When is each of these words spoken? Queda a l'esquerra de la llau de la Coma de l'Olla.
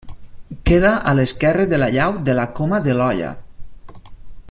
Queda 0.69 0.93
a 1.11 1.13
l'esquerra 1.19 1.67
de 1.75 1.79
la 1.83 1.89
llau 1.99 2.17
de 2.31 2.35
la 2.41 2.47
Coma 2.61 2.81
de 2.89 2.97
l'Olla. 3.01 3.31